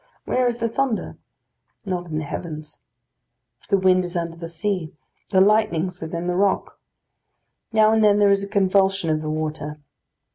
[0.25, 1.15] Where is the thunder?
[1.85, 2.79] Not in the heavens.
[3.69, 4.93] The wind is under the sea;
[5.29, 6.79] the lightnings within the rock.
[7.71, 9.75] Now and then there is a convulsion of the water.